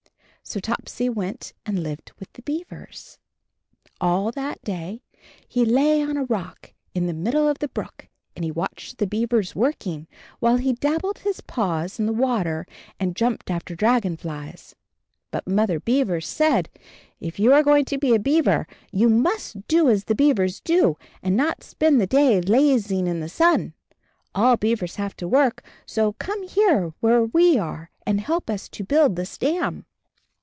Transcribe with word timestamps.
So 0.43 0.59
Topsy 0.59 1.07
went 1.07 1.53
and 1.65 1.81
lived 1.81 2.11
with 2.19 2.33
the 2.33 2.41
beavers. 2.41 3.19
All 4.01 4.31
that 4.31 4.61
day 4.63 5.01
he 5.47 5.63
lay 5.63 6.01
on 6.01 6.17
a 6.17 6.25
rock, 6.25 6.73
in 6.93 7.05
the 7.07 7.13
mid 7.13 7.31
dle 7.33 7.47
of 7.47 7.59
the 7.59 7.69
brook, 7.69 8.09
and 8.35 8.43
he 8.43 8.51
watched 8.51 8.97
the 8.97 9.07
beavers 9.07 9.55
working, 9.55 10.07
while 10.39 10.57
he 10.57 10.73
dabbled 10.73 11.19
his 11.19 11.39
paws 11.39 11.99
in 11.99 12.05
the 12.05 12.11
water 12.11 12.65
and 12.99 13.15
jumped 13.15 13.49
after 13.49 13.75
dragon 13.75 14.17
flies. 14.17 14.75
But 15.29 15.47
Mother 15.47 15.79
Beaver 15.79 16.19
said, 16.19 16.69
"If 17.21 17.39
you 17.39 17.53
are 17.53 17.63
go 17.63 17.77
ing 17.77 17.85
to 17.85 17.97
be 17.97 18.13
a 18.13 18.19
beaver, 18.19 18.67
you 18.91 19.07
must 19.09 19.67
do 19.69 19.89
as 19.89 20.03
the 20.03 20.11
AND 20.13 20.19
HIS 20.19 20.25
KITTEN 20.33 20.33
TOPSY 20.33 20.33
23 20.33 20.33
beavers 20.33 20.61
do, 20.61 20.97
and 21.23 21.37
not 21.37 21.63
spend 21.63 22.01
the 22.01 22.07
day 22.07 22.41
lazing 22.41 23.07
in 23.07 23.21
the 23.21 23.29
sun. 23.29 23.73
All 24.35 24.57
beavers 24.57 24.97
have 24.97 25.15
to 25.17 25.29
work, 25.29 25.63
so 25.85 26.11
come 26.13 26.45
here 26.45 26.93
where 26.99 27.23
we 27.23 27.57
are 27.57 27.89
and 28.05 28.19
help 28.19 28.49
us 28.49 28.67
to 28.69 28.83
build 28.83 29.15
this 29.15 29.37
dam." 29.37 29.85